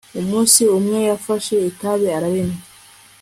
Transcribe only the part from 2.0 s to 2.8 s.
ararinywa